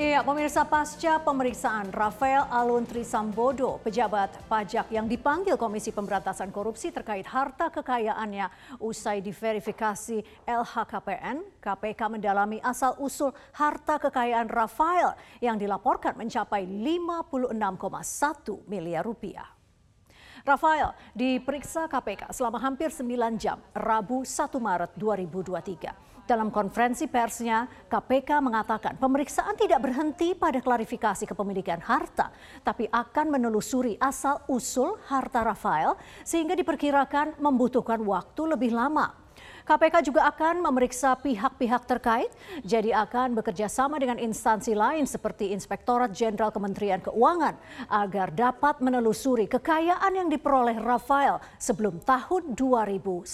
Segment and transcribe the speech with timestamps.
[0.00, 7.28] Iya, pemirsa pasca pemeriksaan Rafael Alun Trisambodo, pejabat pajak yang dipanggil Komisi Pemberantasan Korupsi terkait
[7.28, 8.48] harta kekayaannya
[8.80, 15.12] usai diverifikasi LHKPN, KPK mendalami asal-usul harta kekayaan Rafael
[15.44, 17.52] yang dilaporkan mencapai 56,1
[18.72, 19.52] miliar rupiah.
[20.48, 23.04] Rafael diperiksa KPK selama hampir 9
[23.36, 26.19] jam, Rabu 1 Maret 2023.
[26.30, 32.30] Dalam konferensi persnya, KPK mengatakan pemeriksaan tidak berhenti pada klarifikasi kepemilikan harta,
[32.62, 39.10] tapi akan menelusuri asal-usul harta Rafael sehingga diperkirakan membutuhkan waktu lebih lama.
[39.64, 42.32] KPK juga akan memeriksa pihak-pihak terkait,
[42.64, 47.56] jadi akan bekerja sama dengan instansi lain seperti Inspektorat Jenderal Kementerian Keuangan
[47.92, 53.26] agar dapat menelusuri kekayaan yang diperoleh Rafael sebelum tahun 2011.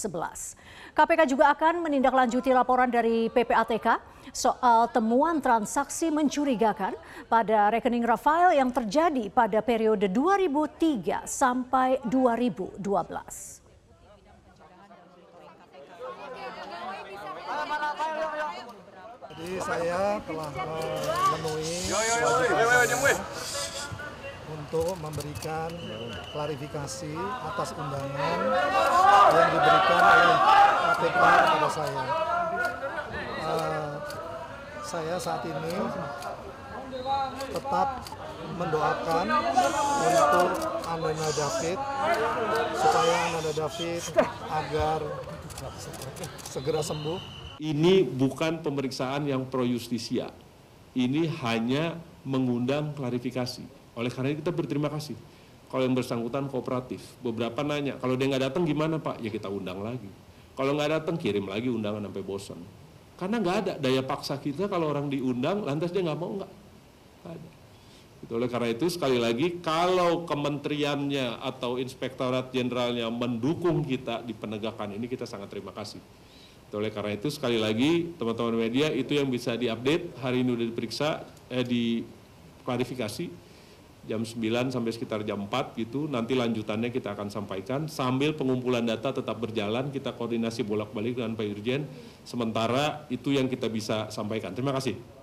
[0.97, 6.99] KPK juga akan menindaklanjuti laporan dari PPATK soal temuan transaksi mencurigakan
[7.31, 13.66] pada rekening Rafael yang terjadi pada periode 2003 sampai 2012.
[19.37, 21.93] Jadi saya telah memenuhi
[24.49, 25.69] untuk memberikan
[26.33, 27.13] klarifikasi
[27.45, 28.39] atas undangan
[29.37, 30.37] yang diberikan oleh
[30.89, 32.03] KPK kepada saya.
[33.45, 33.93] Uh,
[34.81, 35.75] saya saat ini
[37.53, 37.89] tetap
[38.57, 39.27] mendoakan
[40.01, 40.49] untuk
[40.89, 41.79] Ananda David
[42.73, 44.03] supaya Ananda David
[44.49, 44.99] agar
[46.49, 47.46] segera sembuh.
[47.57, 50.29] Ini bukan pemeriksaan yang pro justisia.
[50.97, 53.65] Ini hanya mengundang klarifikasi.
[53.97, 55.17] Oleh karena itu kita berterima kasih.
[55.67, 59.19] Kalau yang bersangkutan kooperatif, beberapa nanya, kalau dia nggak datang gimana Pak?
[59.19, 60.09] Ya kita undang lagi.
[60.57, 62.61] Kalau nggak datang kirim lagi undangan sampai bosan.
[63.17, 66.53] Karena nggak ada daya paksa kita kalau orang diundang, lantas dia nggak mau nggak?
[67.27, 67.51] ada.
[68.23, 74.97] Itu oleh karena itu sekali lagi kalau kementeriannya atau inspektorat jenderalnya mendukung kita di penegakan
[74.97, 76.01] ini kita sangat terima kasih.
[76.75, 81.09] Oleh karena itu sekali lagi teman-teman media itu yang bisa diupdate hari ini sudah diperiksa
[81.47, 82.03] eh di
[82.67, 83.31] klarifikasi
[84.07, 86.07] jam 9 sampai sekitar jam 4 gitu.
[86.07, 91.47] Nanti lanjutannya kita akan sampaikan sambil pengumpulan data tetap berjalan kita koordinasi bolak-balik dengan Pak
[91.47, 91.87] Irjen.
[92.23, 94.55] Sementara itu yang kita bisa sampaikan.
[94.55, 95.16] Terima kasih.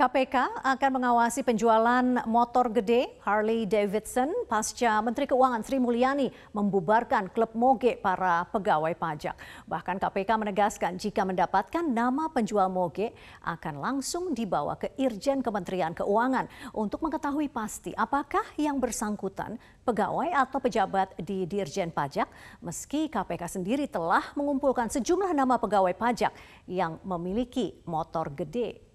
[0.00, 7.52] KPK akan mengawasi penjualan motor gede Harley Davidson pasca Menteri Keuangan Sri Mulyani membubarkan klub
[7.52, 9.36] moge para pegawai pajak.
[9.68, 13.12] Bahkan KPK menegaskan jika mendapatkan nama penjual moge
[13.44, 20.64] akan langsung dibawa ke Irjen Kementerian Keuangan untuk mengetahui pasti apakah yang bersangkutan pegawai atau
[20.64, 22.24] pejabat di Dirjen Pajak
[22.64, 26.32] meski KPK sendiri telah mengumpulkan sejumlah nama pegawai pajak
[26.64, 28.89] yang memiliki motor gede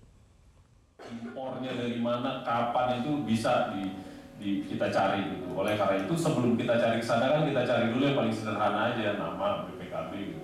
[1.12, 3.92] impornya dari mana, kapan itu bisa di,
[4.40, 5.52] di kita cari gitu.
[5.54, 8.94] Oleh karena itu sebelum kita cari ke sana kan kita cari dulu yang paling sederhana
[8.94, 10.44] aja nama BPKB gitu.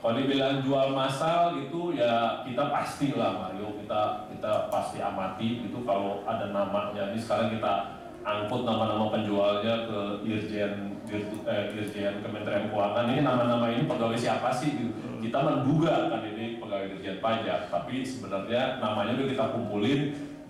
[0.00, 5.84] Kalau dibilang jual massal gitu ya kita pasti lah Mario kita kita pasti amati itu
[5.84, 13.08] kalau ada namanya ini sekarang kita angkut nama-nama penjualnya ke Dirjen eh, Dirjen Kementerian Keuangan.
[13.08, 14.92] Ini nama-nama ini pegawai siapa sih gitu.
[15.20, 20.00] Kita menduga kan ini pegawai Dirjen Pajak tapi sebenarnya namanya udah kita kumpulin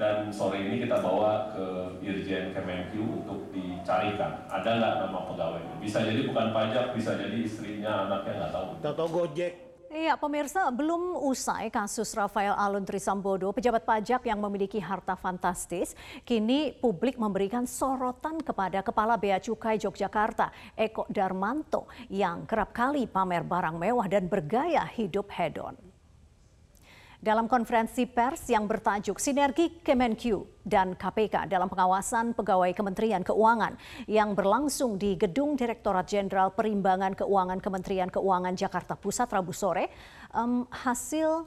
[0.01, 1.65] dan sore ini kita bawa ke
[2.03, 4.49] Dirjen Kemenkyu untuk dicarikan.
[4.51, 5.63] Ada nggak nama pegawai?
[5.79, 8.67] Bisa jadi bukan pajak bisa jadi istrinya anaknya nggak tahu.
[8.83, 15.19] Tahu Gojek Iya, pemirsa, belum usai kasus Rafael Alun Trisambodo, pejabat pajak yang memiliki harta
[15.19, 23.11] fantastis, kini publik memberikan sorotan kepada Kepala Bea Cukai Yogyakarta, Eko Darmanto, yang kerap kali
[23.11, 25.90] pamer barang mewah dan bergaya hidup hedon.
[27.21, 33.77] Dalam konferensi pers yang bertajuk Sinergi Kemenkyu dan KPK dalam pengawasan pegawai Kementerian Keuangan
[34.09, 39.93] yang berlangsung di Gedung Direktorat Jenderal Perimbangan Keuangan Kementerian Keuangan Jakarta Pusat Rabu sore,
[40.33, 41.45] um, hasil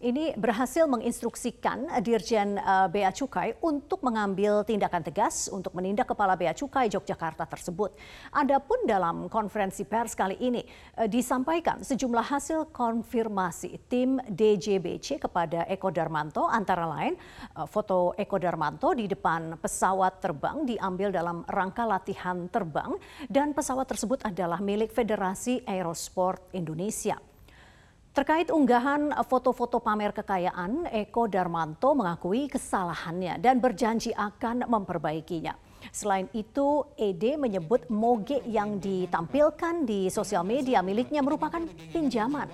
[0.00, 6.52] ini berhasil menginstruksikan Dirjen eh, Bea Cukai untuk mengambil tindakan tegas untuk menindak Kepala Bea
[6.52, 7.96] Cukai Yogyakarta tersebut.
[8.30, 10.60] Adapun dalam konferensi pers kali ini
[11.00, 17.16] eh, disampaikan sejumlah hasil konfirmasi tim DJBC kepada Eko Darmanto antara lain
[17.56, 23.00] eh, foto Eko Darmanto di depan pesawat terbang diambil dalam rangka latihan terbang
[23.32, 27.35] dan pesawat tersebut adalah milik Federasi Aerosport Indonesia.
[28.16, 35.52] Terkait unggahan foto-foto pamer kekayaan, Eko Darmanto mengakui kesalahannya dan berjanji akan memperbaikinya.
[35.92, 41.60] Selain itu, ED menyebut moge yang ditampilkan di sosial media miliknya merupakan
[41.92, 42.48] pinjaman.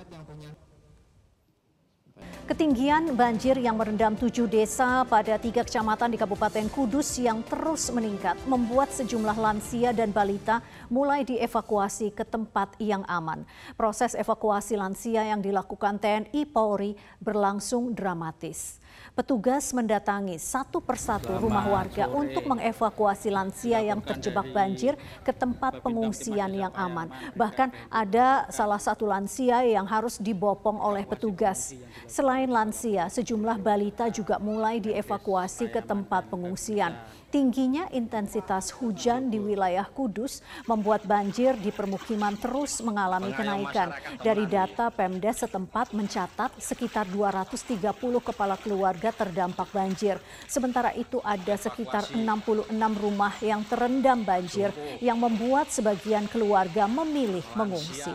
[2.52, 8.37] Ketinggian banjir yang merendam tujuh desa pada tiga kecamatan di Kabupaten Kudus yang terus meningkat
[8.44, 10.60] membuat sejumlah lansia dan balita
[10.93, 13.49] mulai dievakuasi ke tempat yang aman.
[13.72, 16.93] Proses evakuasi lansia yang dilakukan TNI Polri
[17.25, 18.84] berlangsung dramatis.
[19.12, 26.49] Petugas mendatangi satu persatu rumah warga untuk mengevakuasi lansia yang terjebak banjir ke tempat pengungsian
[26.52, 27.12] yang aman.
[27.37, 31.76] Bahkan ada salah satu lansia yang harus dibopong oleh petugas.
[32.08, 36.97] Selain lansia, sejumlah balita juga mulai dievakuasi ke tempat pengungsian.
[37.33, 43.89] Tingginya intensitas hujan di wilayah Kudus membuat banjir di permukiman terus mengalami kenaikan.
[44.21, 47.81] Dari data Pemda setempat mencatat sekitar 230
[48.21, 50.21] kepala keluarga terdampak banjir.
[50.45, 52.69] Sementara itu ada sekitar 66
[53.00, 54.69] rumah yang terendam banjir
[55.00, 58.12] yang membuat sebagian keluarga memilih mengungsi.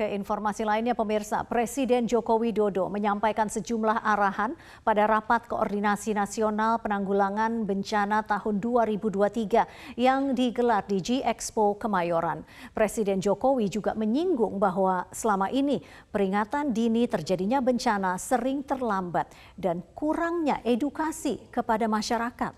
[0.00, 7.68] Ke informasi lainnya pemirsa, Presiden Joko Widodo menyampaikan sejumlah arahan pada rapat koordinasi nasional penanggulangan
[7.68, 12.48] bencana tahun 2023 yang digelar di G Expo Kemayoran.
[12.72, 19.28] Presiden Jokowi juga menyinggung bahwa selama ini peringatan dini terjadinya bencana sering terlambat
[19.60, 22.56] dan kurangnya edukasi kepada masyarakat.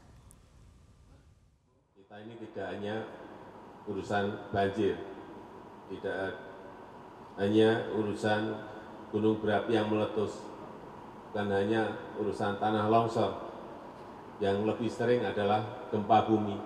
[1.91, 3.03] Kita ini tidak hanya
[3.91, 4.95] urusan banjir,
[5.91, 6.52] tidak
[7.41, 8.57] hanya urusan
[9.13, 10.41] gunung berapi yang meletus,
[11.31, 13.53] bukan hanya urusan tanah longsor,
[14.41, 16.57] yang lebih sering adalah gempa bumi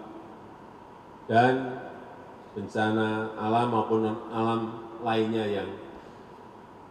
[1.27, 1.83] dan
[2.55, 4.61] bencana alam maupun alam
[5.03, 5.69] lainnya yang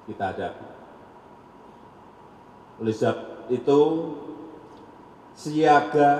[0.05, 0.67] kita hadapi.
[2.83, 3.81] Oleh sebab itu,
[5.33, 6.11] siaga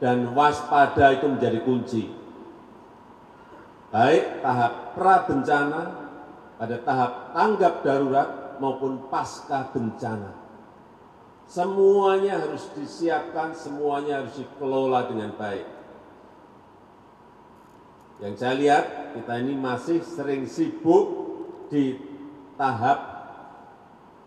[0.00, 2.04] dan waspada itu menjadi kunci.
[3.92, 6.07] Baik tahap pra bencana
[6.58, 8.28] pada tahap tanggap darurat
[8.58, 10.34] maupun pasca bencana.
[11.48, 15.64] Semuanya harus disiapkan, semuanya harus dikelola dengan baik.
[18.18, 18.84] Yang saya lihat,
[19.14, 21.06] kita ini masih sering sibuk
[21.70, 21.96] di
[22.58, 22.98] tahap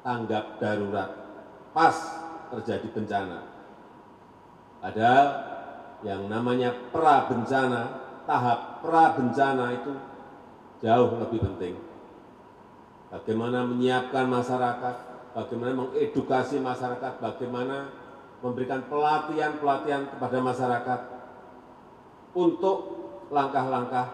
[0.02, 1.12] tanggap darurat
[1.76, 1.94] pas
[2.56, 3.40] terjadi bencana.
[4.82, 5.28] Padahal
[6.02, 9.94] yang namanya pra bencana, tahap pra bencana itu
[10.82, 11.91] jauh lebih penting
[13.12, 14.96] bagaimana menyiapkan masyarakat,
[15.36, 17.92] bagaimana mengedukasi masyarakat, bagaimana
[18.42, 21.00] memberikan pelatihan-pelatihan kepada masyarakat
[22.34, 22.78] untuk
[23.30, 24.08] langkah-langkah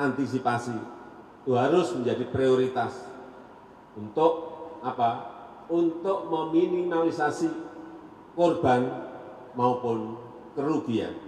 [0.00, 0.74] antisipasi
[1.44, 3.08] itu harus menjadi prioritas
[3.96, 4.32] untuk
[4.84, 5.36] apa?
[5.68, 7.48] Untuk meminimalisasi
[8.32, 8.88] korban
[9.52, 10.16] maupun
[10.56, 11.27] kerugian.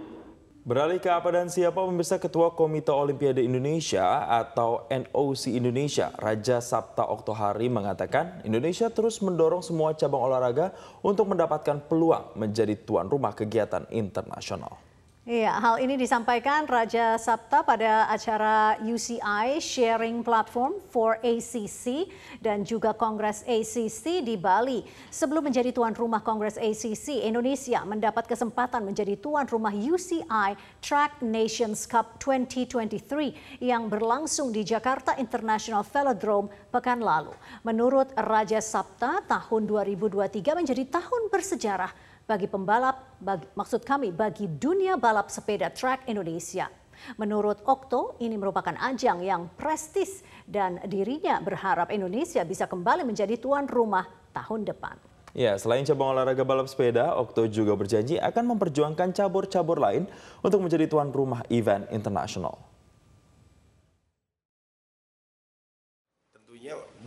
[0.61, 7.09] Beralih ke apa dan siapa pemirsa Ketua Komite Olimpiade Indonesia atau NOC Indonesia, Raja Sabta
[7.09, 10.69] Oktohari mengatakan Indonesia terus mendorong semua cabang olahraga
[11.01, 14.90] untuk mendapatkan peluang menjadi tuan rumah kegiatan internasional.
[15.31, 22.11] Iya, hal ini disampaikan Raja Sabta pada acara UCI Sharing Platform for ACC
[22.43, 24.83] dan juga Kongres ACC di Bali.
[25.07, 31.87] Sebelum menjadi tuan rumah Kongres ACC, Indonesia mendapat kesempatan menjadi tuan rumah UCI Track Nations
[31.87, 37.31] Cup 2023 yang berlangsung di Jakarta International Velodrome pekan lalu.
[37.63, 44.95] Menurut Raja Sabta, tahun 2023 menjadi tahun bersejarah bagi pembalap, bagi, maksud kami bagi dunia
[44.95, 46.71] balap sepeda track Indonesia.
[47.19, 53.67] Menurut Okto, ini merupakan ajang yang prestis dan dirinya berharap Indonesia bisa kembali menjadi tuan
[53.67, 54.95] rumah tahun depan.
[55.35, 60.07] Ya, selain cabang olahraga balap sepeda, Okto juga berjanji akan memperjuangkan cabur-cabur lain
[60.39, 62.70] untuk menjadi tuan rumah event internasional.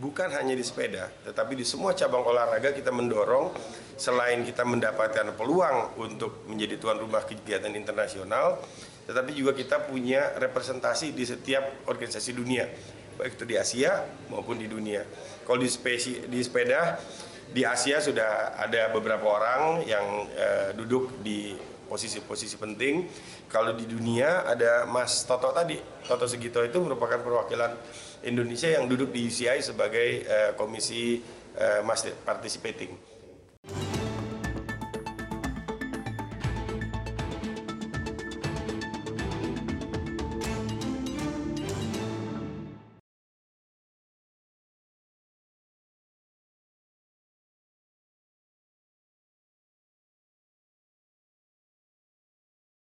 [0.01, 3.53] Bukan hanya di sepeda, tetapi di semua cabang olahraga kita mendorong
[3.93, 8.57] selain kita mendapatkan peluang untuk menjadi tuan rumah kegiatan internasional,
[9.05, 12.65] tetapi juga kita punya representasi di setiap organisasi dunia,
[13.21, 14.01] baik itu di Asia
[14.33, 15.05] maupun di dunia.
[15.45, 16.97] Kalau di, spesi, di sepeda,
[17.53, 21.53] di Asia sudah ada beberapa orang yang uh, duduk di
[21.87, 23.07] posisi-posisi penting.
[23.47, 27.77] Kalau di dunia ada Mas Toto tadi, Toto Segito itu merupakan perwakilan
[28.25, 31.21] Indonesia yang duduk di UCI sebagai uh, komisi
[31.55, 31.81] uh,
[32.25, 33.14] participating.